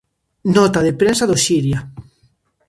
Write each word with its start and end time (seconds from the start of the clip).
Nota 0.55 0.79
de 0.85 0.91
prensa 0.99 1.29
do 1.29 1.37
Xiria. 1.43 1.79